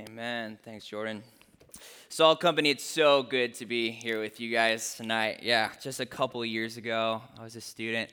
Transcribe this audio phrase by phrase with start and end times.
[0.00, 0.56] Amen.
[0.62, 1.24] Thanks, Jordan.
[2.08, 5.40] Salt Company, it's so good to be here with you guys tonight.
[5.42, 8.10] Yeah, just a couple years ago, I was a student.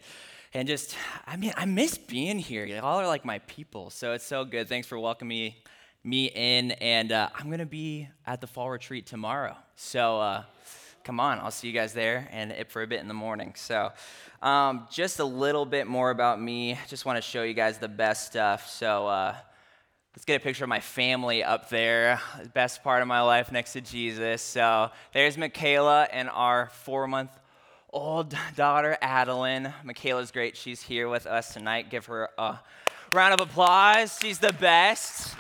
[0.56, 0.96] And just,
[1.28, 2.66] I mean, I miss being here.
[2.66, 4.68] Y'all are like my people, so it's so good.
[4.68, 5.64] Thanks for welcoming me,
[6.04, 6.72] me in.
[6.72, 9.56] And uh, I'm going to be at the fall retreat tomorrow.
[9.76, 10.44] So uh,
[11.04, 13.54] come on, I'll see you guys there and it for a bit in the morning.
[13.56, 13.92] So
[14.42, 16.80] um, just a little bit more about me.
[16.88, 18.68] Just want to show you guys the best stuff.
[18.68, 19.36] So, uh,
[20.16, 22.22] Let's get a picture of my family up there.
[22.42, 24.42] The best part of my life next to Jesus.
[24.42, 27.32] So there's Michaela and our four month
[27.90, 29.74] old daughter, Adeline.
[29.84, 30.56] Michaela's great.
[30.56, 31.90] She's here with us tonight.
[31.90, 32.60] Give her a
[33.12, 34.18] round of applause.
[34.22, 35.36] She's the best.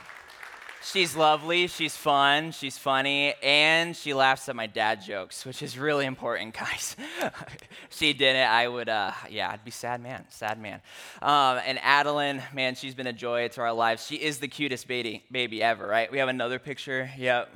[0.86, 5.80] She's lovely, she's fun, she's funny, and she laughs at my dad jokes, which is
[5.80, 6.96] really important, guys.
[7.90, 10.82] she didn't, I would, uh, yeah, I'd be sad man, sad man.
[11.24, 14.06] Um, and Adeline, man, she's been a joy to our lives.
[14.06, 16.12] She is the cutest baby, baby ever, right?
[16.12, 17.10] We have another picture.
[17.18, 17.52] Yep,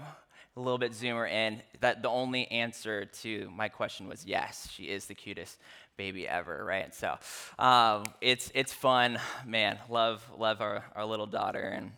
[0.58, 1.62] a little bit zoomer in.
[1.82, 4.70] That the only answer to my question was yes.
[4.71, 5.60] She is the cutest
[5.98, 6.96] baby ever, right?
[6.96, 7.16] So
[7.60, 9.77] um, it's it's fun, man.
[9.88, 11.91] Love love our, our little daughter and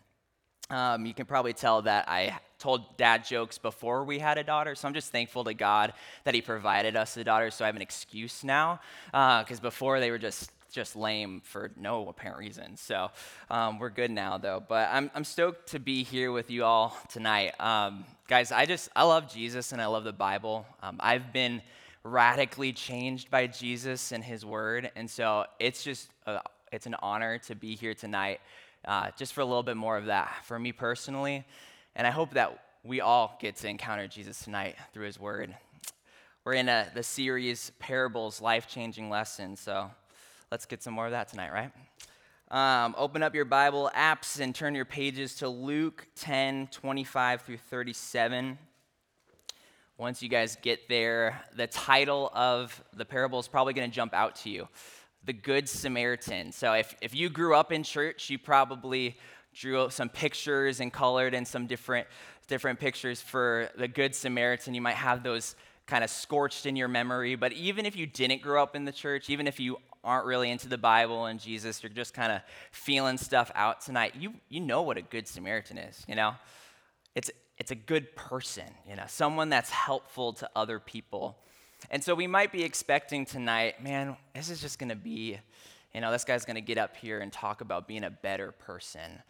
[0.70, 4.76] um, you can probably tell that I told dad jokes before we had a daughter,
[4.76, 7.76] so I'm just thankful to God that He provided us a daughter, so I have
[7.76, 8.80] an excuse now.
[9.08, 12.78] Because uh, before they were just just lame for no apparent reason.
[12.78, 13.12] So
[13.50, 14.64] um, we're good now, though.
[14.66, 18.52] But I'm I'm stoked to be here with you all tonight, um, guys.
[18.52, 20.66] I just I love Jesus and I love the Bible.
[20.82, 21.62] Um, I've been
[22.04, 26.40] radically changed by Jesus and His Word, and so it's just a,
[26.72, 28.40] it's an honor to be here tonight
[28.86, 31.46] uh, just for a little bit more of that for me personally.
[31.96, 35.56] And I hope that we all get to encounter Jesus tonight through his word.
[36.44, 39.60] We're in a, the series Parables, Life Changing Lessons.
[39.60, 39.92] So
[40.52, 41.72] let's get some more of that tonight, right?
[42.50, 47.58] Um, open up your Bible apps and turn your pages to Luke 10 25 through
[47.58, 48.58] 37.
[49.98, 54.14] Once you guys get there, the title of the parable is probably going to jump
[54.16, 54.68] out to you
[55.24, 56.52] the Good Samaritan.
[56.52, 59.18] So if, if you grew up in church, you probably
[59.54, 62.08] drew some pictures and colored in some different,
[62.48, 64.74] different pictures for the Good Samaritan.
[64.74, 65.56] You might have those
[65.86, 67.36] kind of scorched in your memory.
[67.36, 70.50] But even if you didn't grow up in the church, even if you aren't really
[70.50, 74.60] into the Bible and Jesus, you're just kind of feeling stuff out tonight, you, you
[74.60, 76.34] know what a Good Samaritan is, you know?
[77.14, 81.38] It's, it's a good person, you know, someone that's helpful to other people.
[81.90, 85.38] And so we might be expecting tonight, man, this is just going to be,
[85.94, 88.52] you know, this guy's going to get up here and talk about being a better
[88.52, 89.22] person.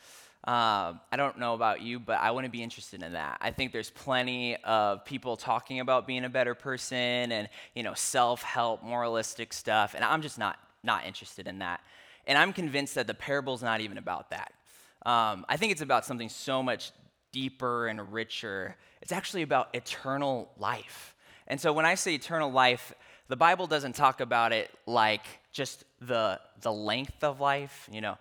[0.43, 3.37] Uh, I don't know about you, but I wouldn't be interested in that.
[3.41, 7.93] I think there's plenty of people talking about being a better person and, you know,
[7.93, 11.79] self-help, moralistic stuff, and I'm just not not interested in that.
[12.25, 14.53] And I'm convinced that the parable's not even about that.
[15.05, 16.91] Um, I think it's about something so much
[17.31, 18.75] deeper and richer.
[19.03, 21.15] It's actually about eternal life.
[21.51, 22.93] And so when I say eternal life,
[23.27, 28.17] the Bible doesn't talk about it like just the, the length of life, you know,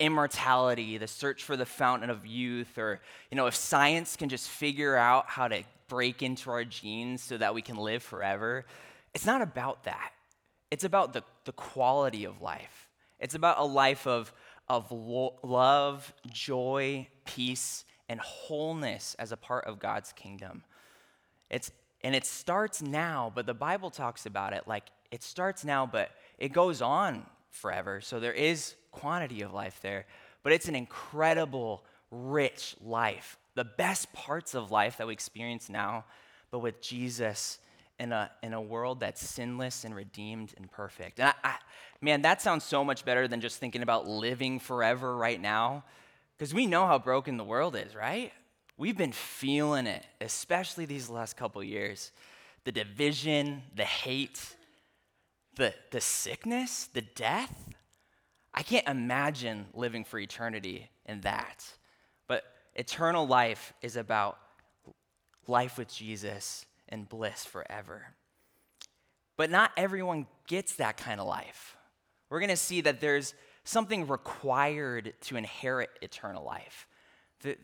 [0.00, 4.48] immortality, the search for the fountain of youth, or, you know, if science can just
[4.48, 8.66] figure out how to break into our genes so that we can live forever.
[9.14, 10.10] It's not about that.
[10.72, 12.88] It's about the, the quality of life.
[13.20, 14.32] It's about a life of,
[14.68, 20.64] of lo- love, joy, peace, and wholeness as a part of God's kingdom.
[21.50, 21.70] It's,
[22.04, 26.10] and it starts now, but the Bible talks about it like it starts now, but
[26.38, 28.00] it goes on forever.
[28.00, 30.06] So there is quantity of life there,
[30.42, 33.38] but it's an incredible, rich life.
[33.56, 36.04] The best parts of life that we experience now,
[36.50, 37.58] but with Jesus
[37.98, 41.20] in a, in a world that's sinless and redeemed and perfect.
[41.20, 41.54] And I, I,
[42.00, 45.84] man, that sounds so much better than just thinking about living forever right now,
[46.36, 48.32] because we know how broken the world is, right?
[48.76, 52.10] We've been feeling it, especially these last couple years.
[52.64, 54.56] The division, the hate,
[55.56, 57.54] the, the sickness, the death.
[58.52, 61.64] I can't imagine living for eternity in that.
[62.26, 64.38] But eternal life is about
[65.46, 68.06] life with Jesus and bliss forever.
[69.36, 71.76] But not everyone gets that kind of life.
[72.28, 73.34] We're going to see that there's
[73.64, 76.86] something required to inherit eternal life.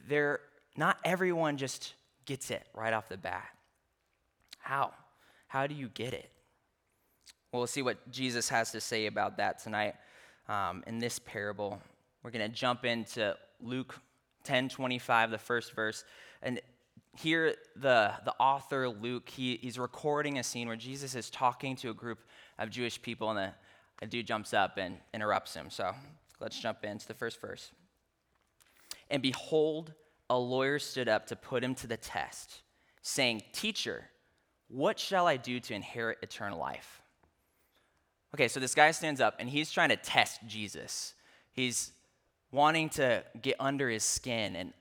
[0.09, 0.41] There
[0.81, 1.93] not everyone just
[2.25, 3.49] gets it right off the bat.
[4.59, 4.93] How?
[5.47, 6.31] How do you get it?
[7.53, 9.95] Well, we'll see what Jesus has to say about that tonight
[10.49, 11.79] um, in this parable.
[12.23, 13.95] We're going to jump into Luke
[14.45, 16.03] 10 25, the first verse.
[16.41, 16.61] And
[17.15, 21.91] here, the, the author, Luke, he, he's recording a scene where Jesus is talking to
[21.91, 22.21] a group
[22.59, 23.53] of Jewish people, and the,
[24.01, 25.69] a dude jumps up and interrupts him.
[25.69, 25.93] So
[26.41, 27.71] let's jump into the first verse.
[29.11, 29.93] And behold,
[30.31, 32.63] a lawyer stood up to put him to the test,
[33.03, 34.05] saying, Teacher,
[34.69, 37.03] what shall I do to inherit eternal life?
[38.35, 41.15] Okay, so this guy stands up and he's trying to test Jesus.
[41.53, 41.91] He's
[42.53, 44.55] wanting to get under his skin.
[44.55, 44.73] And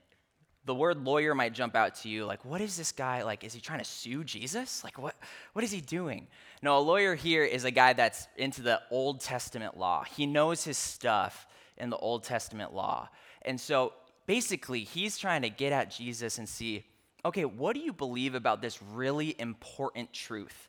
[0.64, 3.24] the word lawyer might jump out to you like, what is this guy?
[3.24, 4.84] Like, is he trying to sue Jesus?
[4.84, 5.16] Like, what,
[5.52, 6.28] what is he doing?
[6.62, 10.04] No, a lawyer here is a guy that's into the Old Testament law.
[10.04, 13.08] He knows his stuff in the Old Testament law.
[13.42, 13.94] And so
[14.30, 16.84] basically, he's trying to get at Jesus and see,
[17.24, 20.68] okay, what do you believe about this really important truth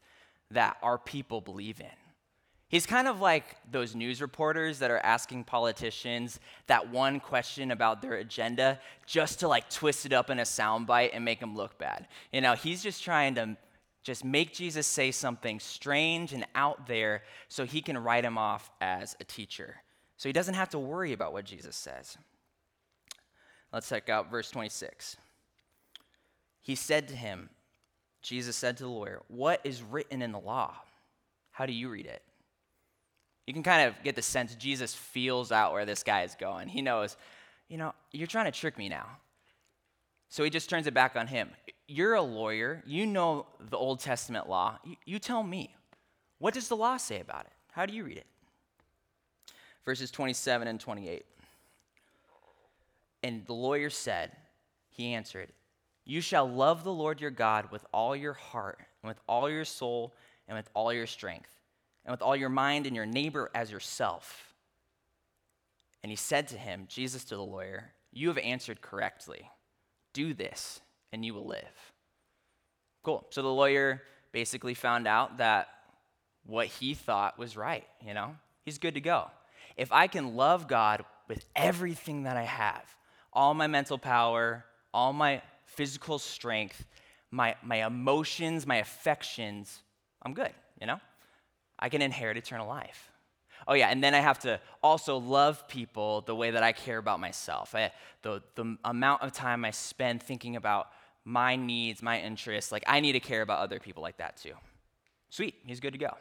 [0.50, 1.86] that our people believe in?
[2.70, 8.02] He's kind of like those news reporters that are asking politicians that one question about
[8.02, 11.78] their agenda just to like twist it up in a soundbite and make them look
[11.78, 12.08] bad.
[12.34, 13.58] You know, he's just trying to
[14.02, 18.72] just make Jesus say something strange and out there so he can write him off
[18.82, 19.76] as a teacher.
[20.18, 22.18] So he doesn't have to worry about what Jesus says.
[23.74, 25.18] Let's check out verse 26.
[26.62, 27.50] He said to him,
[28.22, 30.76] Jesus said to the lawyer, What is written in the law?
[31.52, 32.22] How do you read it?
[33.48, 36.68] You can kind of get the sense Jesus feels out where this guy is going.
[36.68, 37.18] He knows,
[37.68, 39.08] you know, you're trying to trick me now.
[40.30, 41.50] So he just turns it back on him.
[41.88, 42.82] You're a lawyer.
[42.86, 44.78] You know the Old Testament law.
[45.06, 45.76] You, tell me.
[46.38, 47.52] What does the law say about it?
[47.72, 48.28] How do you read it?
[49.84, 51.26] Verses 27 and 28.
[53.24, 54.32] And the lawyer said,
[54.90, 55.52] He answered,
[56.06, 59.66] You shall love the Lord your God with all your heart, and with all your
[59.66, 60.14] soul,
[60.48, 61.62] and with all your strength
[62.06, 64.54] and with all your mind and your neighbor as yourself.
[66.04, 69.50] And he said to him, Jesus to the lawyer, You have answered correctly.
[70.14, 70.82] Do this,
[71.14, 71.94] and you will live.
[73.04, 73.26] Cool.
[73.30, 74.02] So the lawyer
[74.32, 75.68] basically found out that
[76.46, 78.36] what he thought was right, you know?
[78.66, 79.30] He's good to go.
[79.78, 82.84] If I can love God with everything that I have,
[83.34, 86.86] all my mental power, all my physical strength,
[87.32, 89.82] my, my emotions, my affections,
[90.22, 91.00] I'm good, you know?
[91.80, 93.12] I can inherit eternal life.
[93.68, 96.98] Oh, yeah, and then I have to also love people the way that I care
[96.98, 97.76] about myself.
[97.76, 97.92] I,
[98.22, 100.88] the, the amount of time I spend thinking about
[101.24, 104.54] my needs, my interests, like I need to care about other people like that too.
[105.30, 106.18] Sweet, he's good to go.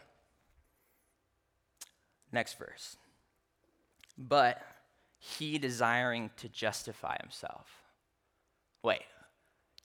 [2.32, 2.96] Next verse.
[4.16, 4.62] But
[5.20, 7.68] he desiring to justify himself.
[8.82, 9.02] Wait,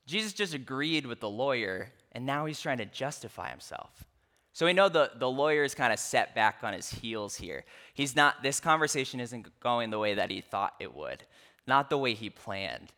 [0.08, 4.06] Jesus just agreed with the lawyer, and now he's trying to justify himself.
[4.54, 7.66] So we know the, the lawyer is kind of set back on his heels here.
[7.94, 11.26] He's not, this conversation isn't going the way that he thought it would,
[11.68, 12.94] not the way he planned.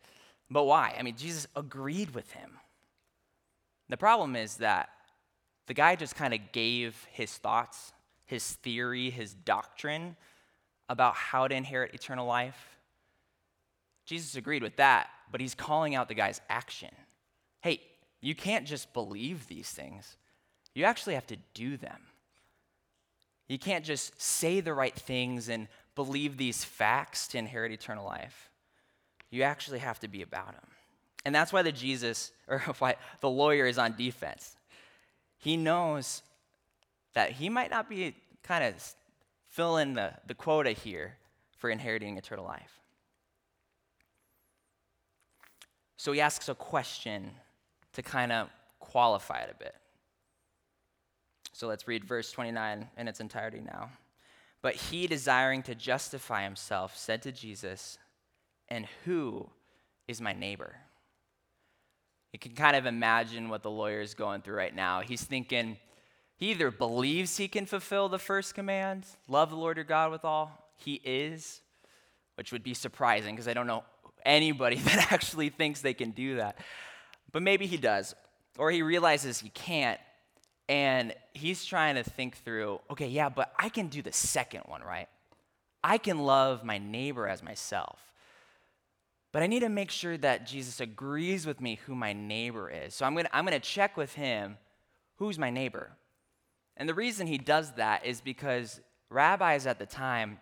[0.48, 0.94] But why?
[0.96, 2.52] I mean, Jesus agreed with him.
[3.88, 4.90] The problem is that
[5.66, 7.92] the guy just kind of gave his thoughts,
[8.26, 10.14] his theory, his doctrine
[10.88, 12.78] about how to inherit eternal life.
[14.06, 16.90] Jesus agreed with that, but he's calling out the guy's action.
[17.60, 17.80] Hey,
[18.20, 20.16] you can't just believe these things.
[20.74, 22.00] You actually have to do them.
[23.48, 28.50] You can't just say the right things and believe these facts to inherit eternal life.
[29.30, 30.70] You actually have to be about them.
[31.24, 34.56] And that's why the Jesus, or why the lawyer is on defense.
[35.38, 36.22] He knows
[37.14, 38.74] that he might not be kind of
[39.58, 41.16] filling the, the quota here
[41.56, 42.78] for inheriting eternal life.
[45.96, 47.32] So he asks a question
[47.94, 49.74] to kind of qualify it a bit.
[51.52, 53.90] So let's read verse 29 in its entirety now.
[54.62, 57.98] But he, desiring to justify himself, said to Jesus,
[58.68, 59.50] And who
[60.06, 60.76] is my neighbor?
[62.32, 65.00] You can kind of imagine what the lawyer is going through right now.
[65.00, 65.78] He's thinking,
[66.38, 70.24] he either believes he can fulfill the first command, love the Lord your God with
[70.24, 71.60] all he is,
[72.36, 73.84] which would be surprising because I don't know
[74.24, 76.58] anybody that actually thinks they can do that.
[77.32, 78.14] But maybe he does.
[78.56, 80.00] Or he realizes he can't
[80.68, 84.82] and he's trying to think through, okay, yeah, but I can do the second one,
[84.82, 85.08] right?
[85.82, 87.98] I can love my neighbor as myself.
[89.32, 92.94] But I need to make sure that Jesus agrees with me who my neighbor is.
[92.94, 94.56] So I'm to I'm to check with him
[95.16, 95.90] who's my neighbor.
[96.78, 98.80] And the reason he does that is because
[99.10, 100.38] rabbis at the time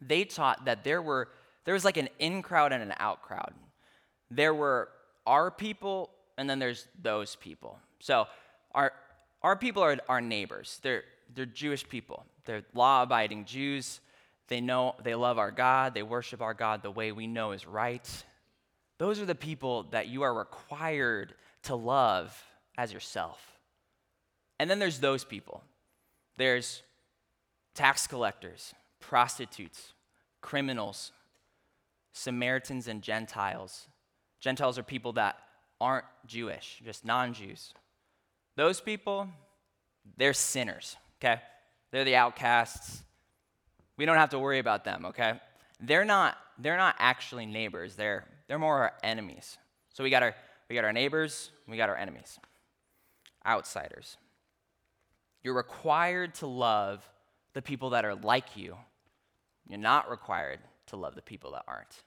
[0.00, 1.28] they taught that there were
[1.64, 3.52] there was like an in crowd and an out crowd.
[4.30, 4.88] There were
[5.26, 7.78] our people and then there's those people.
[7.98, 8.26] So
[8.74, 8.92] our
[9.42, 10.80] our people are our neighbors.
[10.82, 12.24] They're, they're Jewish people.
[12.44, 14.00] They're law abiding Jews.
[14.48, 15.94] They know they love our God.
[15.94, 18.08] They worship our God the way we know is right.
[18.98, 21.34] Those are the people that you are required
[21.64, 22.36] to love
[22.76, 23.57] as yourself.
[24.58, 25.62] And then there's those people.
[26.36, 26.82] There's
[27.74, 29.92] tax collectors, prostitutes,
[30.40, 31.12] criminals,
[32.12, 33.86] Samaritans and Gentiles,
[34.40, 35.36] Gentiles are people that
[35.80, 37.72] aren't Jewish, just non Jews.
[38.56, 39.28] Those people,
[40.16, 41.40] they're sinners, okay?
[41.90, 43.02] They're the outcasts.
[43.96, 45.40] We don't have to worry about them, okay?
[45.80, 47.94] They're not, they're not actually neighbors.
[47.94, 49.58] They're, they're more our enemies.
[49.94, 50.34] So we got our,
[50.68, 52.38] we got our neighbors, we got our enemies,
[53.46, 54.16] outsiders.
[55.42, 57.08] You're required to love
[57.54, 58.76] the people that are like you.
[59.68, 62.02] You're not required to love the people that aren't.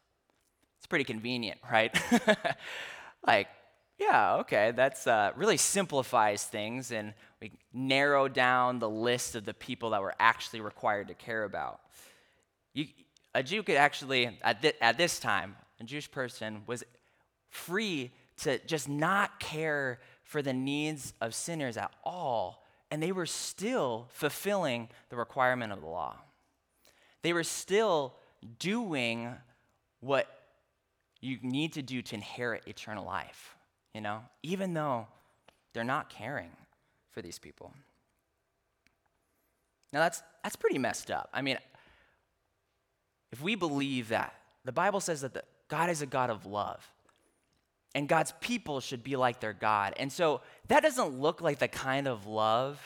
[0.78, 1.96] It's pretty convenient, right?
[3.28, 3.48] like,
[4.00, 9.54] yeah, okay, that's uh, really simplifies things, and we narrow down the list of the
[9.54, 11.82] people that we're actually required to care about.
[12.74, 12.88] You,
[13.36, 16.84] a Jew could actually, at, th- at this time, a Jewish person was
[17.50, 22.61] free to just not care for the needs of sinners at all,
[22.92, 26.18] and they were still fulfilling the requirement of the law.
[27.24, 28.14] They were still
[28.60, 29.34] doing
[30.02, 30.28] what
[31.22, 33.56] you need to do to inherit eternal life,
[33.94, 35.08] you know, even though
[35.74, 36.52] they're not caring
[37.12, 37.72] for these people.
[39.94, 41.30] Now that's that's pretty messed up.
[41.34, 41.58] I mean,
[43.32, 44.34] if we believe that
[44.66, 46.90] the Bible says that the, God is a God of love,
[47.94, 51.68] and God's people should be like their God, and so that doesn't look like the
[51.68, 52.80] kind of love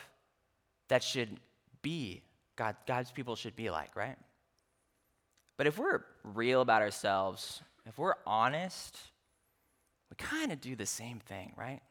[0.87, 1.39] that should
[1.81, 2.23] be
[2.55, 4.17] God, God's people should be like, right?
[5.57, 8.97] But if we're real about ourselves, if we're honest,
[10.09, 11.81] we kind of do the same thing, right?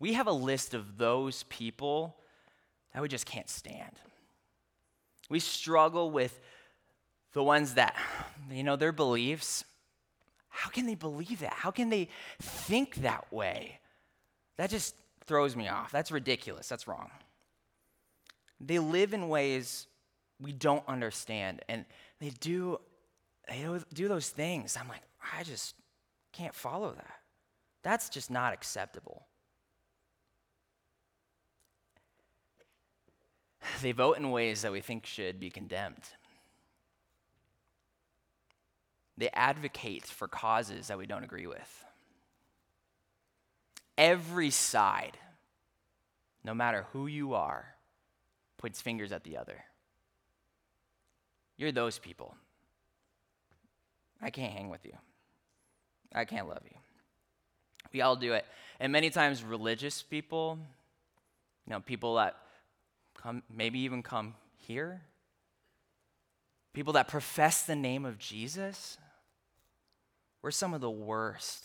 [0.00, 2.16] We have a list of those people
[2.94, 4.00] that we just can't stand.
[5.28, 6.40] We struggle with
[7.32, 7.94] the ones that,
[8.50, 9.64] you know, their beliefs.
[10.58, 11.52] How can they believe that?
[11.52, 12.08] How can they
[12.42, 13.78] think that way?
[14.56, 15.92] That just throws me off.
[15.92, 16.68] That's ridiculous.
[16.68, 17.12] That's wrong.
[18.60, 19.86] They live in ways
[20.40, 21.84] we don't understand, and
[22.18, 22.80] they do
[23.46, 24.76] they do those things.
[24.76, 25.76] I'm like, I just
[26.32, 27.20] can't follow that.
[27.84, 29.26] That's just not acceptable.
[33.80, 36.02] They vote in ways that we think should be condemned.
[39.18, 41.84] They advocate for causes that we don't agree with.
[43.98, 45.18] Every side,
[46.44, 47.74] no matter who you are,
[48.58, 49.64] puts fingers at the other.
[51.56, 52.36] You're those people.
[54.22, 54.94] I can't hang with you.
[56.14, 56.76] I can't love you.
[57.92, 58.46] We all do it.
[58.78, 60.58] And many times, religious people,
[61.66, 62.36] you know, people that
[63.20, 65.02] come, maybe even come here,
[66.72, 68.96] people that profess the name of Jesus,
[70.42, 71.64] we're some of the worst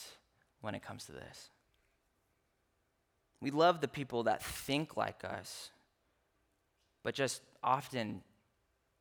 [0.61, 1.49] when it comes to this.
[3.41, 5.69] We love the people that think like us,
[7.03, 8.21] but just often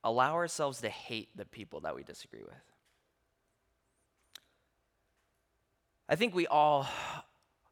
[0.02, 2.55] allow ourselves to hate the people that we disagree with.
[6.09, 6.87] I think we all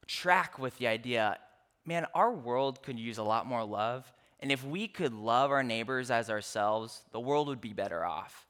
[0.07, 1.39] track with the idea
[1.87, 4.13] man, our world could use a lot more love.
[4.39, 8.47] And if we could love our neighbors as ourselves, the world would be better off.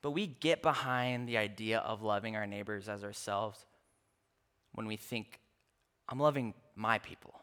[0.00, 3.64] But we get behind the idea of loving our neighbors as ourselves
[4.72, 5.40] when we think,
[6.08, 7.34] I'm loving my people.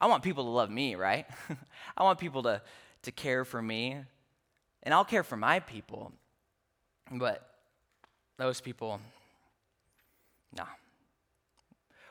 [0.00, 1.26] I want people to love me, right?
[1.96, 2.62] I want people to,
[3.02, 3.96] to care for me.
[4.82, 6.12] And I'll care for my people.
[7.10, 7.46] But
[8.38, 9.00] those people,
[10.56, 10.64] no.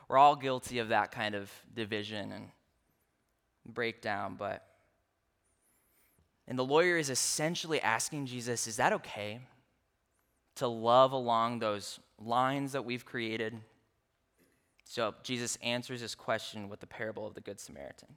[0.06, 2.48] We're all guilty of that kind of division and
[3.66, 4.67] breakdown, but.
[6.48, 9.40] And the lawyer is essentially asking Jesus, is that okay
[10.56, 13.54] to love along those lines that we've created?
[14.84, 18.08] So Jesus answers this question with the parable of the Good Samaritan.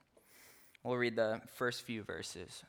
[0.82, 2.64] We'll read the first few verses.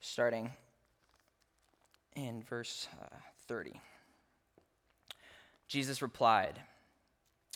[0.00, 0.50] Starting
[2.14, 3.80] in verse uh, 30.
[5.68, 6.60] Jesus replied,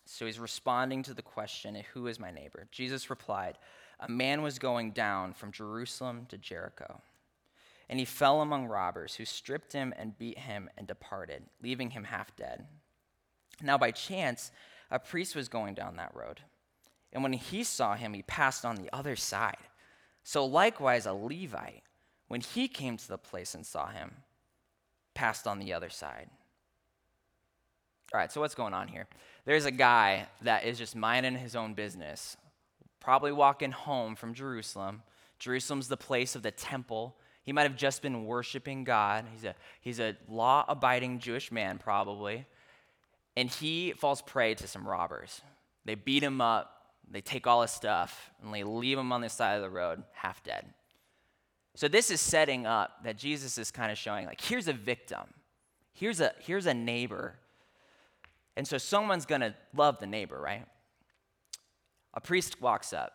[0.06, 2.66] so he's responding to the question, Who is my neighbor?
[2.70, 3.58] Jesus replied,
[4.02, 7.00] A man was going down from Jerusalem to Jericho,
[7.88, 12.02] and he fell among robbers who stripped him and beat him and departed, leaving him
[12.04, 12.66] half dead.
[13.62, 14.50] Now, by chance,
[14.90, 16.40] a priest was going down that road,
[17.12, 19.56] and when he saw him, he passed on the other side.
[20.24, 21.84] So, likewise, a Levite,
[22.26, 24.16] when he came to the place and saw him,
[25.14, 26.28] passed on the other side.
[28.12, 29.06] All right, so what's going on here?
[29.44, 32.36] There's a guy that is just minding his own business,
[33.02, 35.02] probably walking home from Jerusalem.
[35.38, 37.16] Jerusalem's the place of the temple.
[37.42, 39.24] He might have just been worshiping God.
[39.32, 42.46] He's a, he's a law abiding Jewish man, probably.
[43.36, 45.40] And he falls prey to some robbers.
[45.84, 49.28] They beat him up, they take all his stuff, and they leave him on the
[49.28, 50.72] side of the road, half dead.
[51.74, 55.24] So this is setting up that Jesus is kind of showing like here's a victim.
[55.92, 57.34] Here's a here's a neighbor.
[58.56, 60.66] And so someone's going to love the neighbor, right?
[62.14, 63.12] A priest walks up.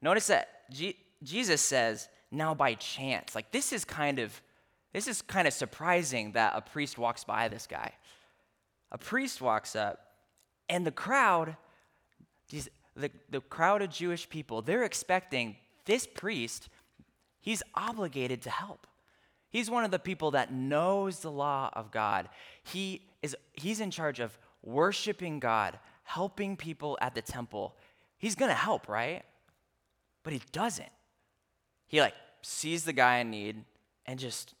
[0.00, 4.40] Notice that G- Jesus says, "Now by chance." Like this is kind of
[4.92, 7.92] this is kind of surprising that a priest walks by this guy.
[8.90, 10.00] A priest walks up
[10.68, 11.56] and the crowd
[12.48, 16.68] these the, the crowd of Jewish people, they're expecting this priest
[17.40, 18.86] He's obligated to help.
[19.50, 22.28] He's one of the people that knows the law of God.
[22.62, 27.74] He is he's in charge of worshiping God, helping people at the temple.
[28.18, 29.22] He's going to help, right?
[30.22, 30.88] But he doesn't.
[31.86, 33.64] He like sees the guy in need
[34.06, 34.54] and just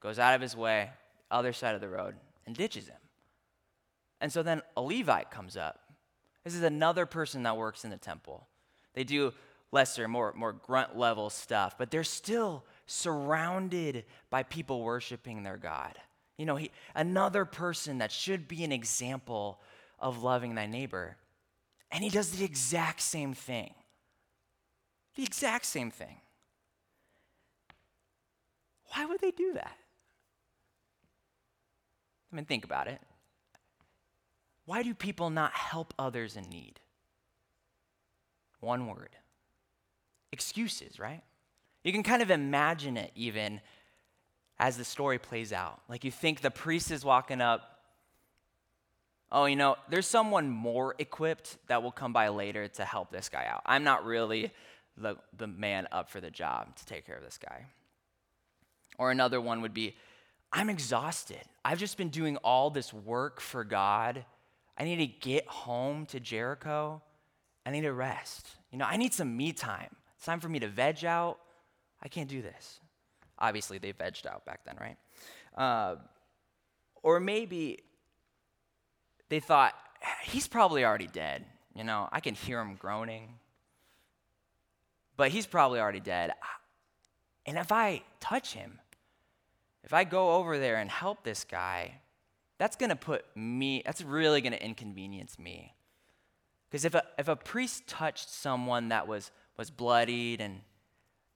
[0.00, 0.90] goes out of his way,
[1.30, 2.14] other side of the road,
[2.46, 2.96] and ditches him.
[4.20, 5.80] And so then a Levite comes up.
[6.44, 8.46] This is another person that works in the temple.
[8.94, 9.32] They do
[9.72, 15.98] lesser, more, more grunt level stuff, but they're still surrounded by people worshiping their God.
[16.38, 19.60] You know, he, another person that should be an example
[19.98, 21.16] of loving thy neighbor.
[21.94, 23.72] And he does the exact same thing.
[25.14, 26.16] The exact same thing.
[28.88, 29.76] Why would they do that?
[32.32, 33.00] I mean, think about it.
[34.66, 36.80] Why do people not help others in need?
[38.58, 39.10] One word
[40.32, 41.22] excuses, right?
[41.84, 43.60] You can kind of imagine it even
[44.58, 45.80] as the story plays out.
[45.88, 47.73] Like you think the priest is walking up.
[49.36, 53.28] Oh, you know, there's someone more equipped that will come by later to help this
[53.28, 53.62] guy out.
[53.66, 54.52] I'm not really
[54.96, 57.66] the, the man up for the job to take care of this guy.
[58.96, 59.96] Or another one would be
[60.52, 61.40] I'm exhausted.
[61.64, 64.24] I've just been doing all this work for God.
[64.78, 67.02] I need to get home to Jericho.
[67.66, 68.46] I need to rest.
[68.70, 69.96] You know, I need some me time.
[70.16, 71.38] It's time for me to veg out.
[72.00, 72.78] I can't do this.
[73.36, 74.96] Obviously, they vegged out back then, right?
[75.60, 75.96] Uh,
[77.02, 77.80] or maybe
[79.28, 79.74] they thought,
[80.22, 81.44] he's probably already dead.
[81.74, 83.28] You know, I can hear him groaning.
[85.16, 86.32] But he's probably already dead.
[87.46, 88.78] And if I touch him,
[89.82, 92.00] if I go over there and help this guy,
[92.58, 95.74] that's going to put me, that's really going to inconvenience me.
[96.70, 100.60] Because if a, if a priest touched someone that was was bloodied and,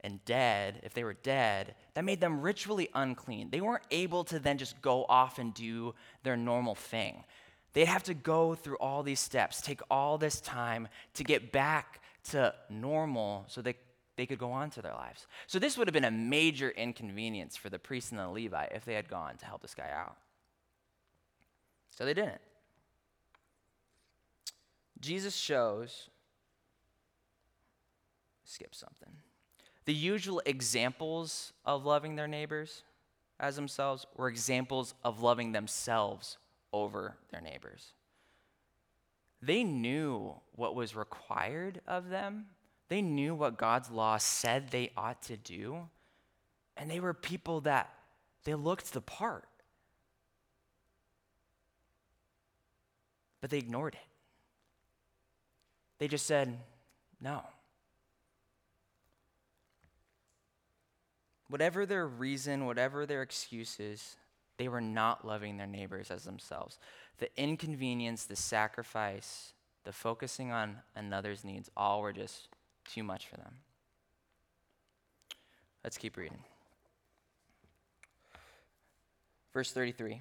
[0.00, 3.50] and dead, if they were dead, that made them ritually unclean.
[3.50, 7.24] They weren't able to then just go off and do their normal thing.
[7.72, 12.00] They'd have to go through all these steps, take all this time to get back
[12.30, 13.74] to normal so they,
[14.16, 15.26] they could go on to their lives.
[15.46, 18.84] So, this would have been a major inconvenience for the priest and the Levite if
[18.84, 20.16] they had gone to help this guy out.
[21.90, 22.40] So, they didn't.
[25.00, 26.08] Jesus shows
[28.44, 29.12] skip something.
[29.84, 32.82] The usual examples of loving their neighbors
[33.38, 36.38] as themselves were examples of loving themselves
[36.72, 37.92] over their neighbors.
[39.40, 42.46] They knew what was required of them,
[42.88, 45.88] they knew what God's law said they ought to do,
[46.76, 47.92] and they were people that
[48.44, 49.46] they looked the part.
[53.40, 54.00] But they ignored it.
[55.98, 56.58] They just said,
[57.20, 57.42] no.
[61.48, 64.16] Whatever their reason, whatever their excuses,
[64.58, 66.78] they were not loving their neighbors as themselves.
[67.18, 72.48] The inconvenience, the sacrifice, the focusing on another's needs, all were just
[72.84, 73.54] too much for them.
[75.82, 76.38] Let's keep reading.
[79.54, 80.20] Verse 33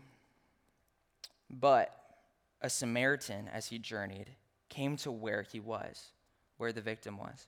[1.50, 1.94] But
[2.62, 4.32] a Samaritan, as he journeyed,
[4.70, 6.12] came to where he was,
[6.58, 7.48] where the victim was.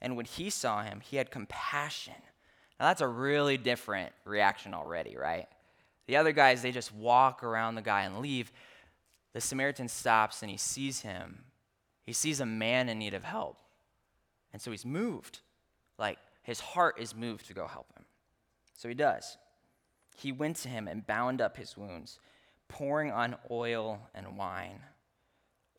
[0.00, 2.14] And when he saw him, he had compassion
[2.78, 5.48] now, that's a really different reaction already, right?
[6.08, 8.50] The other guys, they just walk around the guy and leave.
[9.34, 11.44] The Samaritan stops and he sees him.
[12.04, 13.58] He sees a man in need of help.
[14.52, 15.40] And so he's moved.
[15.98, 18.06] Like his heart is moved to go help him.
[18.74, 19.36] So he does.
[20.16, 22.18] He went to him and bound up his wounds,
[22.68, 24.80] pouring on oil and wine.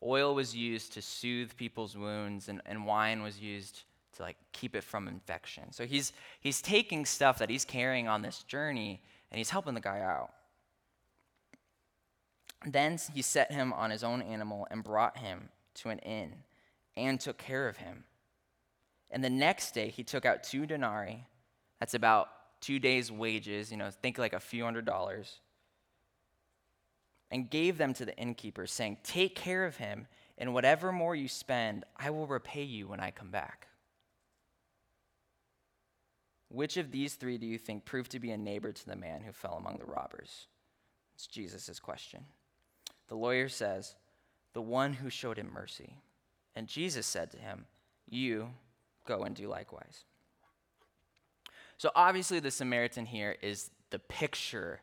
[0.02, 3.82] Oil was used to soothe people's wounds, and, and wine was used
[4.16, 5.72] to like keep it from infection.
[5.72, 9.80] So he's he's taking stuff that he's carrying on this journey and he's helping the
[9.80, 10.30] guy out.
[12.66, 16.34] Then he set him on his own animal and brought him to an inn
[16.96, 18.04] and took care of him.
[19.10, 21.26] And the next day he took out two denarii,
[21.78, 22.28] that's about
[22.60, 25.40] two days' wages, you know, think like a few hundred dollars,
[27.30, 31.28] and gave them to the innkeeper, saying, Take care of him, and whatever more you
[31.28, 33.68] spend, I will repay you when I come back.
[36.50, 39.22] Which of these three do you think proved to be a neighbor to the man
[39.22, 40.46] who fell among the robbers?
[41.14, 42.24] It's Jesus' question.
[43.08, 43.94] The lawyer says,
[44.52, 45.94] The one who showed him mercy.
[46.56, 47.66] And Jesus said to him,
[48.08, 48.50] You
[49.06, 50.04] go and do likewise.
[51.78, 54.80] So obviously, the Samaritan here is the picture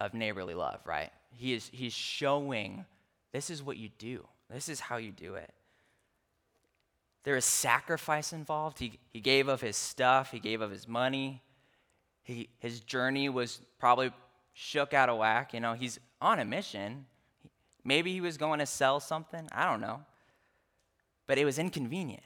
[0.00, 1.10] of neighborly love, right?
[1.32, 2.84] He is, he's showing
[3.32, 5.52] this is what you do, this is how you do it.
[7.24, 8.78] There is sacrifice involved.
[8.78, 11.42] He, he gave of his stuff, he gave of his money.
[12.24, 14.12] He, his journey was probably
[14.52, 15.54] shook out of whack.
[15.54, 17.06] You know, he's on a mission.
[17.84, 19.48] Maybe he was going to sell something.
[19.52, 20.02] I don't know.
[21.26, 22.22] But it was inconvenient.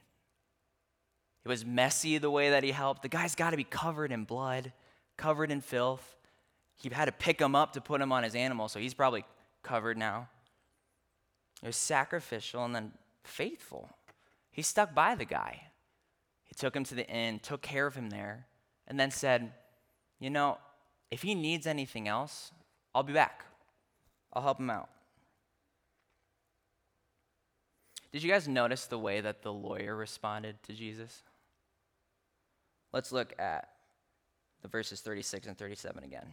[1.44, 3.02] It was messy the way that he helped.
[3.02, 4.72] The guy's got to be covered in blood,
[5.16, 6.16] covered in filth.
[6.74, 9.24] He had to pick him up to put him on his animal, so he's probably
[9.62, 10.28] covered now.
[11.62, 12.92] It was sacrificial and then
[13.24, 13.88] faithful.
[14.56, 15.64] He stuck by the guy.
[16.44, 18.46] He took him to the inn, took care of him there,
[18.88, 19.52] and then said,
[20.18, 20.56] You know,
[21.10, 22.52] if he needs anything else,
[22.94, 23.44] I'll be back.
[24.32, 24.88] I'll help him out.
[28.12, 31.22] Did you guys notice the way that the lawyer responded to Jesus?
[32.94, 33.68] Let's look at
[34.62, 36.28] the verses 36 and 37 again.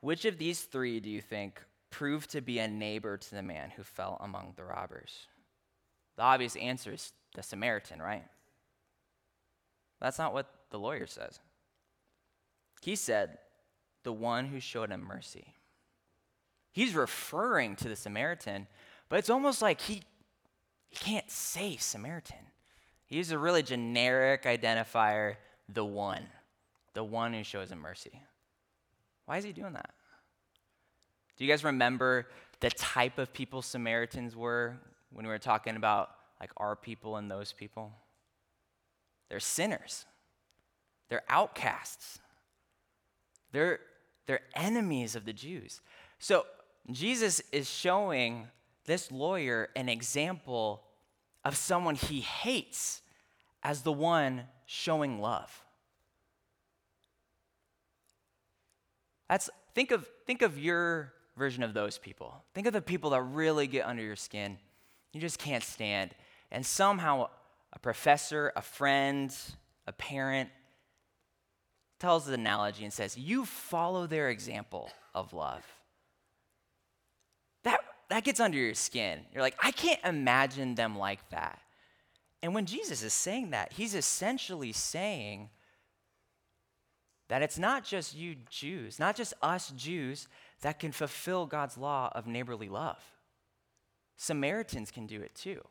[0.00, 3.70] Which of these three do you think proved to be a neighbor to the man
[3.70, 5.28] who fell among the robbers?
[6.20, 8.26] The obvious answer is the Samaritan, right?
[10.02, 11.40] That's not what the lawyer says.
[12.82, 13.38] He said,
[14.02, 15.54] the one who showed him mercy.
[16.72, 18.66] He's referring to the Samaritan,
[19.08, 20.02] but it's almost like he,
[20.90, 22.36] he can't say Samaritan.
[23.06, 25.36] He uses a really generic identifier,
[25.72, 26.26] the one,
[26.92, 28.20] the one who shows him mercy.
[29.24, 29.94] Why is he doing that?
[31.38, 32.26] Do you guys remember
[32.60, 34.76] the type of people Samaritans were
[35.12, 37.92] when we were talking about like our people and those people?
[39.28, 40.06] They're sinners.
[41.08, 42.18] They're outcasts.
[43.52, 43.80] They're,
[44.26, 45.80] they're enemies of the Jews.
[46.18, 46.46] So
[46.90, 48.48] Jesus is showing
[48.86, 50.82] this lawyer an example
[51.44, 53.02] of someone he hates
[53.62, 55.64] as the one showing love.
[59.28, 62.42] That's think of think of your version of those people.
[62.52, 64.58] Think of the people that really get under your skin.
[65.12, 66.14] You just can't stand.
[66.50, 67.28] And somehow
[67.72, 69.34] a professor, a friend,
[69.86, 70.50] a parent
[71.98, 75.64] tells the analogy and says, You follow their example of love.
[77.64, 79.20] That, that gets under your skin.
[79.32, 81.60] You're like, I can't imagine them like that.
[82.42, 85.50] And when Jesus is saying that, he's essentially saying
[87.28, 90.26] that it's not just you Jews, not just us Jews,
[90.62, 92.98] that can fulfill God's law of neighborly love.
[94.20, 95.62] Samaritans can do it too.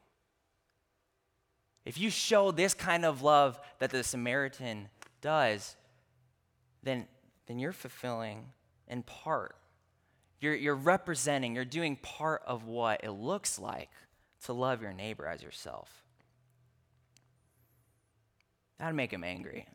[1.86, 4.90] If you show this kind of love that the Samaritan
[5.22, 5.76] does,
[6.82, 7.06] then,
[7.46, 8.48] then you're fulfilling
[8.88, 9.56] in part.
[10.42, 13.92] You're, you're representing, you're doing part of what it looks like
[14.46, 16.04] to love your neighbor as yourself.
[18.80, 19.68] That'd make him angry.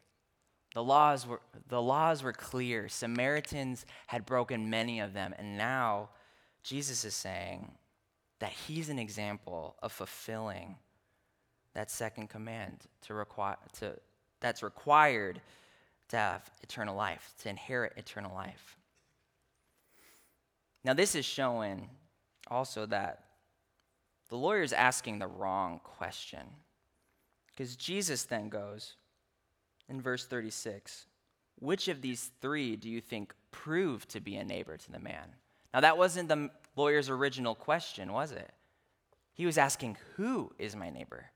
[0.75, 2.89] The laws were, the laws were clear.
[2.89, 6.09] Samaritans had broken many of them, and now
[6.65, 7.71] Jesus is saying
[8.41, 10.77] that he's an example of fulfilling
[11.75, 13.97] that second command to require to
[14.41, 15.41] that's required
[16.09, 18.77] to have eternal life, to inherit eternal life.
[20.85, 21.89] Now, this is showing
[22.49, 23.25] also that
[24.29, 26.43] the lawyer is asking the wrong question.
[27.47, 28.97] Because Jesus then goes
[29.89, 31.07] in verse 36
[31.59, 35.37] Which of these three do you think proved to be a neighbor to the man?
[35.73, 38.51] Now, that wasn't the lawyer's original question, was it?
[39.33, 41.27] He was asking, Who is my neighbor?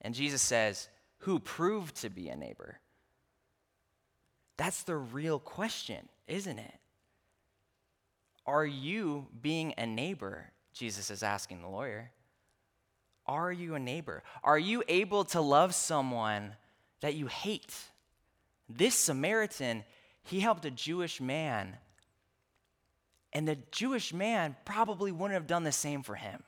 [0.00, 2.78] And Jesus says, Who proved to be a neighbor?
[4.56, 6.74] That's the real question, isn't it?
[8.46, 10.50] Are you being a neighbor?
[10.72, 12.10] Jesus is asking the lawyer.
[13.26, 14.22] Are you a neighbor?
[14.42, 16.56] Are you able to love someone
[17.00, 17.74] that you hate?
[18.68, 19.84] This Samaritan,
[20.24, 21.76] he helped a Jewish man,
[23.32, 26.42] and the Jewish man probably wouldn't have done the same for him.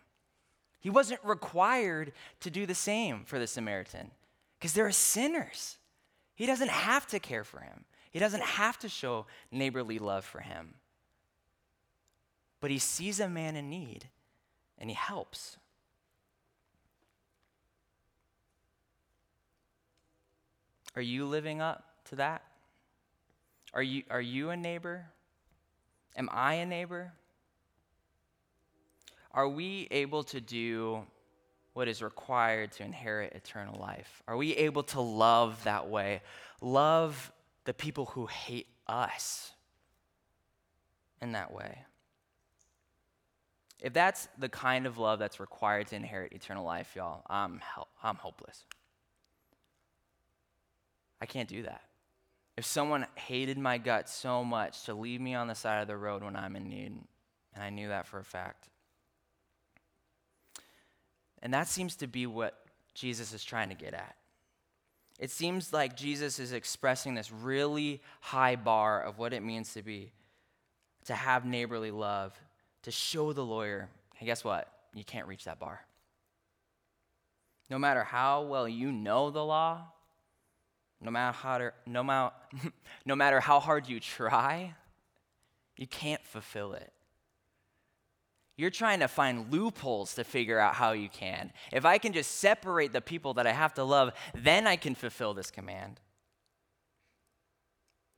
[0.81, 4.11] He wasn't required to do the same for the Samaritan
[4.59, 5.79] because they're sinners.
[6.35, 10.41] He doesn't have to care for him, he doesn't have to show neighborly love for
[10.41, 10.75] him.
[12.61, 14.09] But he sees a man in need
[14.79, 15.57] and he helps.
[20.97, 22.43] Are you living up to that?
[23.73, 25.07] Are you, are you a neighbor?
[26.17, 27.13] Am I a neighbor?
[29.33, 31.05] Are we able to do
[31.73, 34.23] what is required to inherit eternal life?
[34.29, 36.23] Are we able to love that way?
[36.61, 37.33] Love
[37.65, 39.53] the people who hate us
[41.21, 41.79] in that way?
[43.81, 47.89] If that's the kind of love that's required to inherit eternal life, y'all, I'm, hel-
[48.03, 48.65] I'm hopeless.
[51.21, 51.83] I can't do that.
[52.57, 55.97] If someone hated my guts so much to leave me on the side of the
[55.97, 56.93] road when I'm in need,
[57.55, 58.69] and I knew that for a fact.
[61.43, 62.59] And that seems to be what
[62.95, 64.17] Jesus is trying to get at.
[65.19, 69.83] It seems like Jesus is expressing this really high bar of what it means to
[69.83, 70.13] be,
[71.07, 72.39] to have neighborly love,
[72.83, 74.69] to show the lawyer, hey, guess what?
[74.95, 75.81] You can't reach that bar.
[77.71, 79.83] No matter how well you know the law,
[81.05, 82.35] no matter how, no, matter,
[83.07, 84.75] no matter how hard you try,
[85.77, 86.93] you can't fulfill it.
[88.57, 91.53] You're trying to find loopholes to figure out how you can.
[91.73, 94.95] If I can just separate the people that I have to love, then I can
[94.95, 96.01] fulfill this command.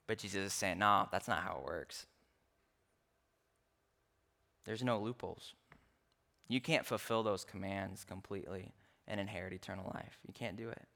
[0.07, 2.07] But Jesus is saying, no, that's not how it works.
[4.65, 5.55] There's no loopholes.
[6.49, 8.75] You can't fulfill those commands completely
[9.09, 10.19] and inherit eternal life.
[10.27, 10.87] You can't do it.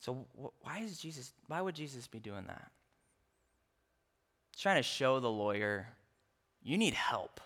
[0.00, 2.70] So wh- why is Jesus why would Jesus be doing that?
[4.52, 5.88] He's trying to show the lawyer
[6.62, 7.40] you need help.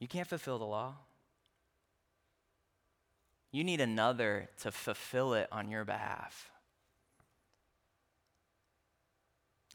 [0.00, 0.94] You can't fulfill the law.
[3.52, 6.50] You need another to fulfill it on your behalf.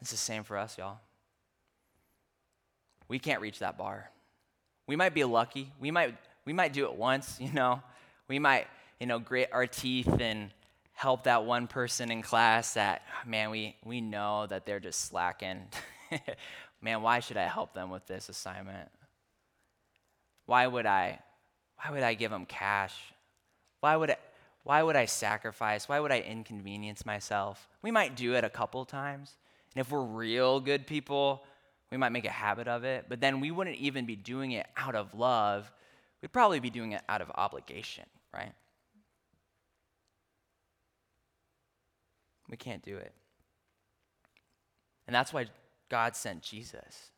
[0.01, 0.99] It's the same for us, y'all.
[3.07, 4.11] We can't reach that bar.
[4.85, 5.71] We might be lucky.
[5.79, 7.81] We might, we might do it once, you know.
[8.27, 8.67] We might,
[8.99, 10.51] you know, grit our teeth and
[10.93, 15.61] help that one person in class that, man, we, we know that they're just slacking.
[16.81, 18.89] man, why should I help them with this assignment?
[20.45, 21.19] Why would I,
[21.77, 22.95] why would I give them cash?
[23.79, 24.17] Why would I,
[24.63, 25.87] why would I sacrifice?
[25.87, 27.69] Why would I inconvenience myself?
[27.81, 29.37] We might do it a couple times.
[29.73, 31.45] And if we're real good people,
[31.91, 34.67] we might make a habit of it, but then we wouldn't even be doing it
[34.75, 35.71] out of love.
[36.21, 38.51] We'd probably be doing it out of obligation, right?
[42.49, 43.13] We can't do it.
[45.07, 45.45] And that's why
[45.89, 47.11] God sent Jesus.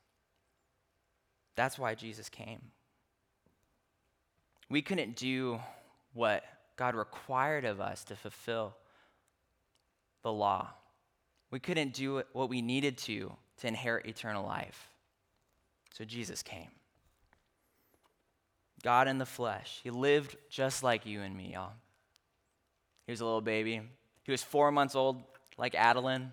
[1.55, 2.61] That's why Jesus came.
[4.69, 5.59] We couldn't do
[6.13, 6.43] what
[6.77, 8.75] God required of us to fulfill
[10.23, 10.69] the law.
[11.51, 14.89] We couldn't do what we needed to to inherit eternal life.
[15.93, 16.69] So Jesus came.
[18.81, 19.79] God in the flesh.
[19.83, 21.73] He lived just like you and me, y'all.
[23.05, 23.81] He was a little baby.
[24.23, 25.21] He was four months old,
[25.57, 26.31] like Adeline,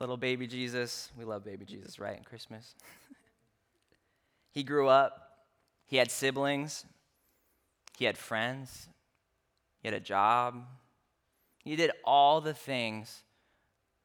[0.00, 1.10] little baby Jesus.
[1.18, 2.74] We love baby Jesus, right, in Christmas?
[4.52, 5.22] he grew up.
[5.86, 6.84] He had siblings.
[7.96, 8.88] He had friends,
[9.80, 10.64] he had a job.
[11.64, 13.22] He did all the things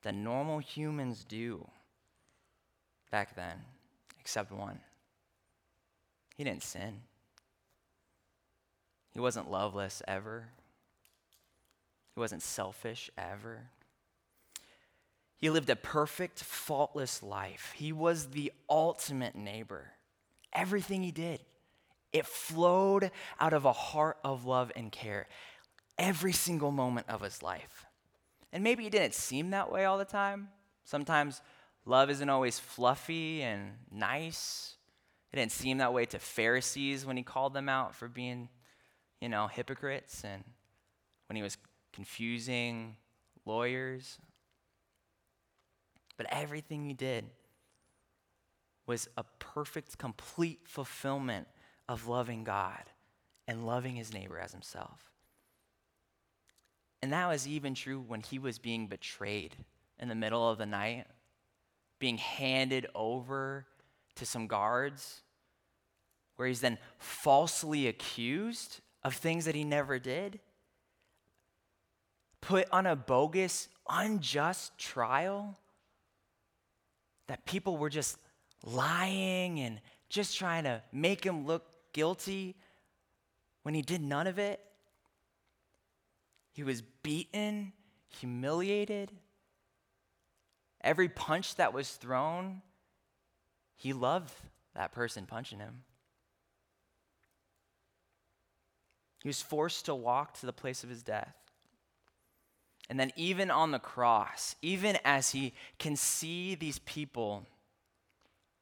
[0.02, 1.68] that normal humans do
[3.12, 3.58] back then,
[4.20, 4.80] except one.
[6.36, 7.02] He didn't sin.
[9.14, 10.48] He wasn't loveless ever.
[12.16, 13.70] He wasn't selfish ever.
[15.38, 17.74] He lived a perfect, faultless life.
[17.76, 19.94] He was the ultimate neighbor.
[20.54, 21.40] Everything he did,
[22.14, 25.28] it flowed out of a heart of love and care
[25.98, 27.86] every single moment of his life.
[28.52, 30.50] And maybe it didn't seem that way all the time.
[30.84, 31.42] Sometimes
[31.86, 34.76] love isn't always fluffy and nice.
[35.32, 38.50] It didn't seem that way to Pharisees when he called them out for being,
[39.22, 40.44] you know, hypocrites and
[41.28, 41.58] when he was
[41.94, 42.96] confusing
[43.46, 44.18] lawyers.
[46.18, 47.26] But everything he did
[48.86, 51.48] was a perfect, complete fulfillment
[51.88, 52.84] of loving God
[53.48, 55.12] and loving his neighbor as himself.
[57.02, 59.56] And that was even true when he was being betrayed
[60.00, 61.06] in the middle of the night,
[62.00, 63.66] being handed over
[64.16, 65.22] to some guards,
[66.36, 70.40] where he's then falsely accused of things that he never did,
[72.42, 75.58] put on a bogus, unjust trial,
[77.28, 78.18] that people were just
[78.66, 82.56] lying and just trying to make him look guilty
[83.64, 84.60] when he did none of it.
[86.54, 87.72] He was beaten,
[88.10, 89.12] humiliated.
[90.82, 92.62] Every punch that was thrown,
[93.78, 94.34] he loved
[94.76, 95.84] that person punching him.
[99.22, 101.36] He was forced to walk to the place of his death.
[102.90, 107.46] And then, even on the cross, even as he can see these people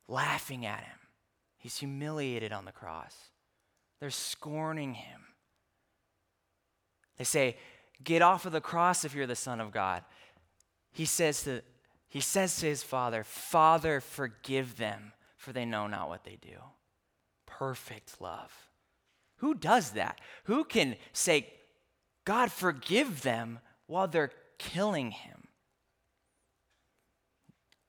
[0.07, 0.99] laughing at him,
[1.57, 3.15] he's humiliated on the cross.
[3.99, 5.21] They're scorning him.
[7.17, 7.57] They say,
[8.03, 10.03] Get off of the cross if you're the Son of God.
[10.91, 11.61] He says to,
[12.07, 16.57] he says to his Father, Father, forgive them, for they know not what they do.
[17.45, 18.51] Perfect love.
[19.37, 20.19] Who does that?
[20.45, 21.47] Who can say,
[22.25, 25.47] God, forgive them while they're killing him?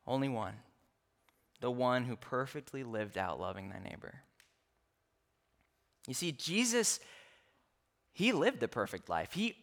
[0.07, 0.55] Only one.
[1.61, 4.23] The one who perfectly lived out loving thy neighbor.
[6.09, 7.01] You see, Jesus,
[8.13, 9.33] he lived the perfect life.
[9.35, 9.57] He,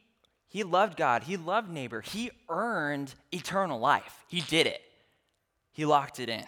[0.47, 4.23] he loved God, he loved neighbor, he earned eternal life.
[4.27, 4.81] He did it,
[5.71, 6.45] he locked it in.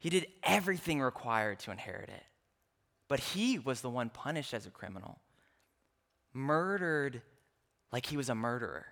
[0.00, 2.24] He did everything required to inherit it.
[3.06, 5.20] But he was the one punished as a criminal,
[6.34, 7.22] murdered
[7.92, 8.86] like he was a murderer.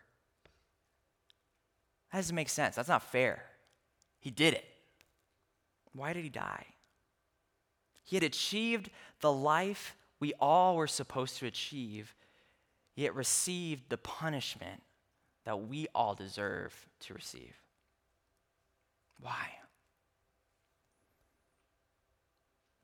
[2.12, 2.76] That doesn't make sense.
[2.76, 3.42] That's not fair.
[4.20, 4.64] He did it.
[5.92, 6.66] Why did he die?
[8.04, 12.14] He had achieved the life we all were supposed to achieve,
[12.94, 14.82] yet received the punishment
[15.44, 17.54] that we all deserve to receive.
[19.20, 19.48] Why?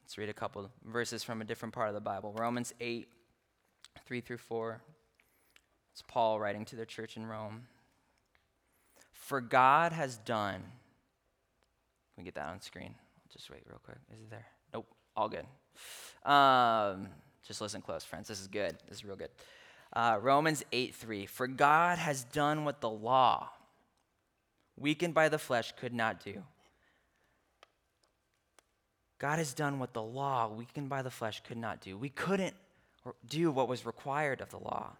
[0.03, 2.33] Let's read a couple verses from a different part of the Bible.
[2.39, 3.09] Romans 8,
[4.07, 4.81] 3 through 4.
[5.97, 7.63] It's Paul writing to the church in Rome.
[9.15, 12.95] For God has done, can we get that on screen?
[12.95, 13.97] I'll just wait real quick.
[14.13, 14.45] Is it there?
[14.75, 15.47] Nope, all good.
[16.31, 17.09] Um,
[17.49, 18.29] just listen close, friends.
[18.29, 18.77] This is good.
[18.87, 19.31] This is real good.
[19.91, 21.25] Uh, Romans 8 3.
[21.25, 23.49] For God has done what the law,
[24.77, 26.43] weakened by the flesh, could not do.
[29.19, 31.97] God has done what the law, weakened by the flesh, could not do.
[31.97, 32.55] We couldn't
[33.27, 34.93] do what was required of the law.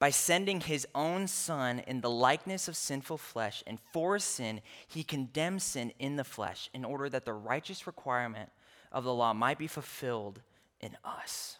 [0.00, 5.04] By sending his own son in the likeness of sinful flesh, and for sin, he
[5.04, 8.50] condemned sin in the flesh in order that the righteous requirement
[8.90, 10.40] of the law might be fulfilled
[10.80, 11.58] in us.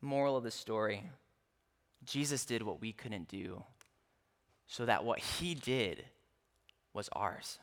[0.00, 1.04] Moral of the story
[2.04, 3.62] Jesus did what we couldn't do,
[4.66, 6.04] so that what he did
[6.94, 7.58] was ours.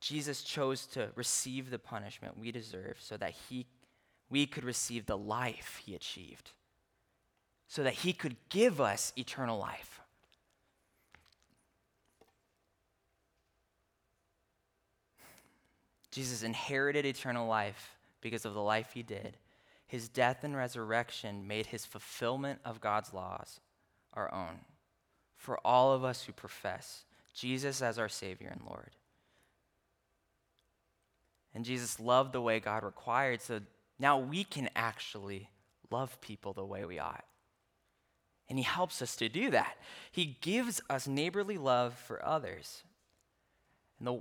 [0.00, 3.66] Jesus chose to receive the punishment we deserve so that he,
[4.30, 6.52] we could receive the life he achieved,
[7.68, 10.00] so that he could give us eternal life.
[16.10, 19.36] Jesus inherited eternal life because of the life he did.
[19.86, 23.60] His death and resurrection made his fulfillment of God's laws
[24.14, 24.60] our own
[25.36, 28.90] for all of us who profess Jesus as our Savior and Lord.
[31.54, 33.60] And Jesus loved the way God required, so
[33.98, 35.48] now we can actually
[35.90, 37.24] love people the way we ought.
[38.48, 39.76] And He helps us to do that.
[40.12, 42.82] He gives us neighborly love for others.
[43.98, 44.20] And the,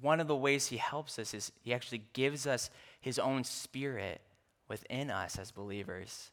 [0.00, 4.20] one of the ways He helps us is He actually gives us His own Spirit
[4.68, 6.30] within us as believers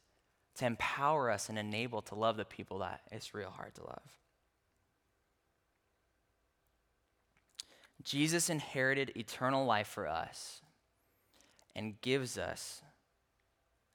[0.56, 4.20] to empower us and enable to love the people that it's real hard to love.
[8.04, 10.62] Jesus inherited eternal life for us
[11.76, 12.82] and gives us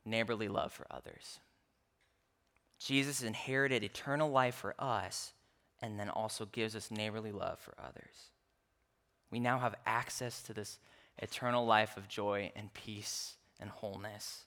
[0.05, 1.41] neighborly love for others.
[2.79, 5.33] Jesus inherited eternal life for us
[5.81, 8.31] and then also gives us neighborly love for others.
[9.31, 10.79] We now have access to this
[11.19, 14.45] eternal life of joy and peace and wholeness.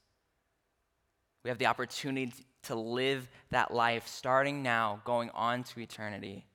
[1.44, 6.46] We have the opportunity to live that life starting now, going on to eternity.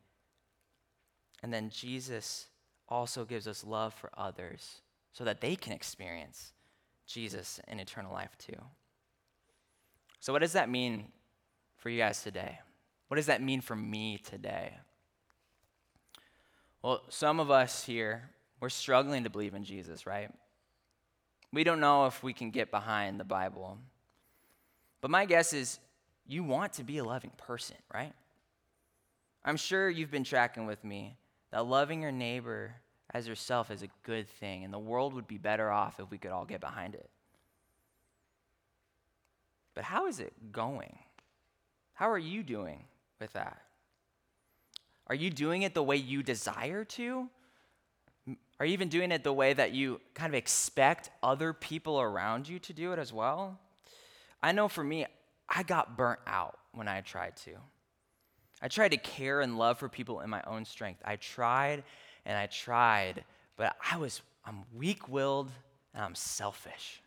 [1.43, 2.47] And then Jesus
[2.89, 4.83] also gives us love for others
[5.13, 6.53] so that they can experience
[7.07, 8.61] Jesus in eternal life too.
[10.21, 11.07] So, what does that mean
[11.77, 12.61] for you guys today?
[13.09, 14.75] What does that mean for me today?
[16.83, 20.31] Well, some of us here, we're struggling to believe in Jesus, right?
[21.53, 23.79] We don't know if we can get behind the Bible.
[25.01, 25.79] But my guess is
[26.27, 28.13] you want to be a loving person, right?
[29.45, 31.17] I'm sure you've been tracking with me
[31.51, 32.77] that loving your neighbor
[33.15, 36.19] as yourself is a good thing, and the world would be better off if we
[36.19, 37.11] could all get behind it.
[39.75, 40.99] But how is it going?
[41.95, 42.85] How are you doing
[43.21, 43.61] with that?
[45.07, 47.29] Are you doing it the way you desire to?
[48.61, 52.49] Are you even doing it the way that you kind of expect other people around
[52.49, 53.59] you to do it as well?
[54.43, 55.07] I know for me,
[55.49, 57.53] I got burnt out when I tried to.
[58.63, 61.03] I tried to care and love for people in my own strength.
[61.05, 61.83] I tried
[62.25, 63.25] and I tried,
[63.57, 65.51] but I was I'm weak-willed
[65.95, 67.03] and I'm selfish.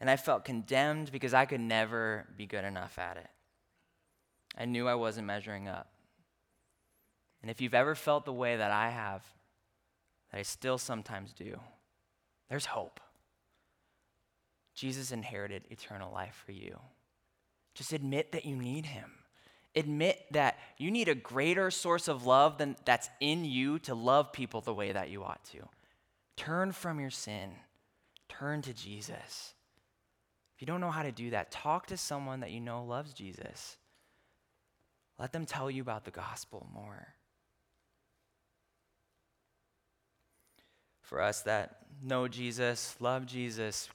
[0.00, 3.28] And I felt condemned because I could never be good enough at it.
[4.56, 5.88] I knew I wasn't measuring up.
[7.42, 9.24] And if you've ever felt the way that I have,
[10.30, 11.58] that I still sometimes do,
[12.48, 13.00] there's hope.
[14.74, 16.78] Jesus inherited eternal life for you.
[17.74, 19.10] Just admit that you need him.
[19.76, 24.32] Admit that you need a greater source of love than that's in you to love
[24.32, 25.68] people the way that you ought to.
[26.36, 27.50] Turn from your sin.
[28.28, 29.54] Turn to Jesus.
[30.54, 33.12] If you don't know how to do that, talk to someone that you know loves
[33.12, 33.76] Jesus.
[35.18, 37.14] Let them tell you about the gospel more.
[41.02, 43.88] For us that know Jesus, love Jesus,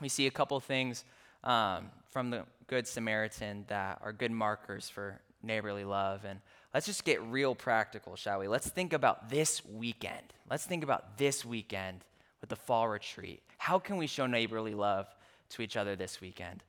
[0.00, 1.04] we see a couple things
[1.42, 6.24] um, from the Good Samaritan that are good markers for neighborly love.
[6.24, 6.40] And
[6.72, 8.48] let's just get real practical, shall we?
[8.48, 10.32] Let's think about this weekend.
[10.50, 12.04] Let's think about this weekend
[12.40, 13.42] with the fall retreat.
[13.58, 15.06] How can we show neighborly love
[15.50, 16.62] to each other this weekend?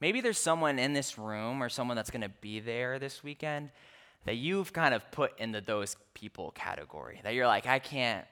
[0.00, 3.70] Maybe there's someone in this room or someone that's going to be there this weekend
[4.24, 8.26] that you've kind of put into those people category, that you're like, I can't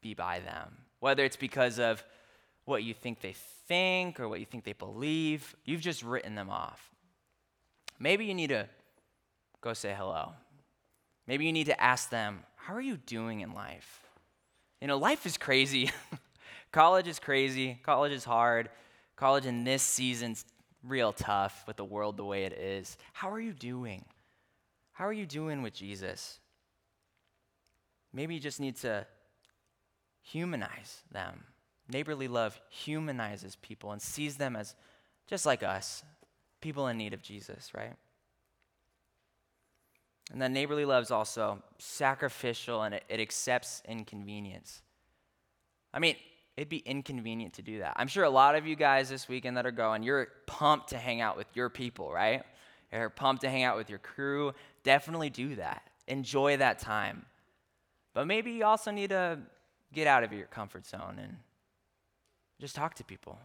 [0.00, 0.76] be by them.
[1.00, 2.04] Whether it's because of
[2.64, 3.34] what you think they
[3.72, 5.56] think or what you think they believe.
[5.64, 6.90] You've just written them off.
[7.98, 8.68] Maybe you need to
[9.62, 10.34] go say hello.
[11.26, 14.02] Maybe you need to ask them, How are you doing in life?
[14.82, 15.90] You know, life is crazy.
[16.72, 17.78] College is crazy.
[17.82, 18.68] College is hard.
[19.16, 20.44] College in this season's
[20.84, 22.98] real tough with the world the way it is.
[23.14, 24.04] How are you doing?
[24.92, 26.40] How are you doing with Jesus?
[28.12, 29.06] Maybe you just need to
[30.20, 31.44] humanize them.
[31.92, 34.74] Neighborly love humanizes people and sees them as
[35.26, 36.02] just like us,
[36.62, 37.94] people in need of Jesus, right?
[40.32, 44.80] And then neighborly love is also sacrificial and it, it, accepts inconvenience.
[45.92, 46.16] I mean,
[46.56, 47.92] it'd be inconvenient to do that.
[47.96, 50.96] I'm sure a lot of you guys this weekend that are going, you're pumped to
[50.96, 52.42] hang out with your people, right?
[52.90, 54.54] You're pumped to hang out with your crew.
[54.82, 55.82] Definitely do that.
[56.08, 57.26] Enjoy that time.
[58.14, 59.38] But maybe you also need to
[59.92, 61.36] get out of your comfort zone and
[62.62, 63.40] just talk to people.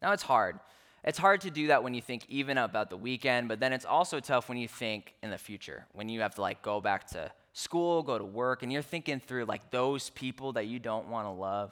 [0.00, 0.58] Now, it's hard.
[1.04, 3.84] It's hard to do that when you think even about the weekend, but then it's
[3.84, 7.06] also tough when you think in the future, when you have to like go back
[7.08, 11.08] to school, go to work, and you're thinking through like those people that you don't
[11.08, 11.70] want to love.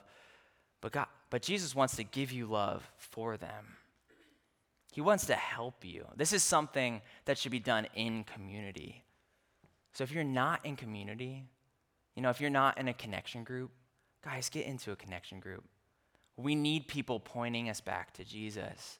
[0.82, 3.78] But God, but Jesus wants to give you love for them.
[4.92, 6.04] He wants to help you.
[6.16, 9.02] This is something that should be done in community.
[9.94, 11.44] So if you're not in community,
[12.14, 13.70] you know, if you're not in a connection group,
[14.24, 15.64] Guys, get into a connection group.
[16.36, 18.98] We need people pointing us back to Jesus.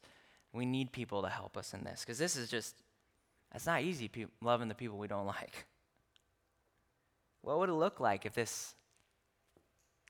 [0.52, 2.74] We need people to help us in this because this is just,
[3.54, 5.66] it's not easy pe- loving the people we don't like.
[7.42, 8.74] What would it look like if this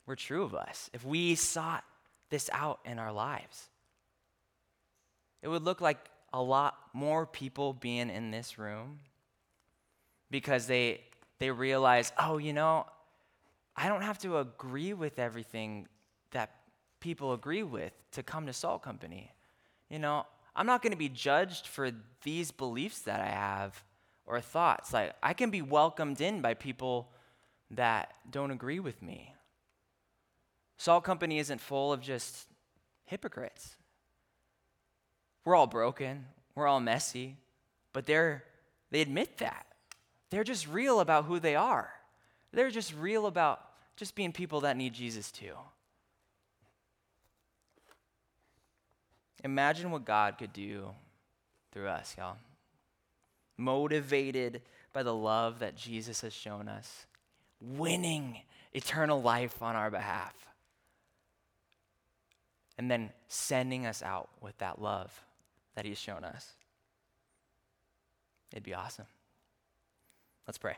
[0.07, 0.91] were true of us?
[0.93, 1.85] If we sought
[2.31, 3.69] this out in our lives?
[5.43, 5.99] It would look like
[6.33, 9.01] a lot more people being in this room
[10.31, 11.03] because they,
[11.39, 12.87] they realize, oh, you know,
[13.77, 15.89] I don't have to agree with everything
[16.33, 16.51] that
[17.01, 19.33] people agree with to come to Salt Company.
[19.89, 21.91] You know, I'm not going to be judged for
[22.23, 23.83] these beliefs that I have
[24.27, 24.93] or thoughts.
[24.93, 27.11] Like, I can be welcomed in by people
[27.71, 29.35] that don't agree with me.
[30.77, 32.47] Salt Company isn't full of just
[33.07, 33.77] hypocrites.
[35.45, 37.37] We're all broken, we're all messy,
[37.93, 38.45] but they're,
[38.91, 39.67] they admit that.
[40.31, 41.93] They're just real about who they are.
[42.53, 43.61] They're just real about
[43.97, 45.55] just being people that need Jesus too.
[49.45, 50.91] Imagine what God could do
[51.73, 52.37] through us, y'all.
[53.57, 57.07] Motivated by the love that Jesus has shown us,
[57.61, 58.39] winning
[58.73, 60.35] eternal life on our behalf,
[62.79, 65.25] and then sending us out with that love
[65.75, 66.53] that He's shown us.
[68.53, 69.07] It'd be awesome.
[70.47, 70.77] Let's pray.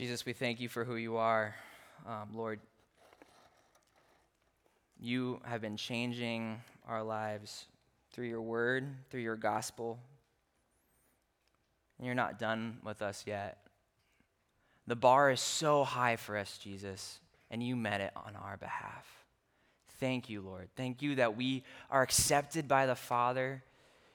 [0.00, 1.54] Jesus, we thank you for who you are.
[2.08, 2.58] Um, Lord,
[4.98, 7.66] you have been changing our lives
[8.10, 9.98] through your word, through your gospel.
[11.98, 13.58] And you're not done with us yet.
[14.86, 17.18] The bar is so high for us, Jesus,
[17.50, 19.06] and you met it on our behalf.
[19.98, 20.70] Thank you, Lord.
[20.76, 23.62] Thank you that we are accepted by the Father.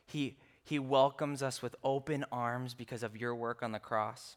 [0.07, 4.35] He, he welcomes us with open arms because of your work on the cross.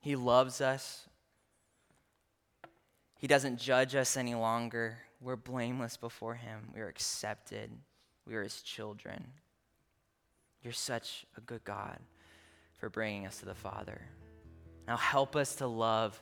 [0.00, 1.06] He loves us.
[3.18, 4.98] He doesn't judge us any longer.
[5.20, 6.68] We're blameless before Him.
[6.74, 7.70] We are accepted.
[8.26, 9.24] We are His children.
[10.62, 11.98] You're such a good God
[12.78, 14.00] for bringing us to the Father.
[14.86, 16.20] Now help us to love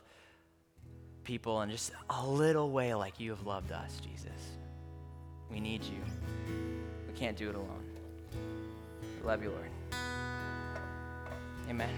[1.23, 4.51] people in just a little way like you have loved us, Jesus.
[5.51, 5.99] We need you.
[7.07, 7.83] We can't do it alone.
[9.19, 9.69] We love you, Lord.
[11.69, 11.89] Amen.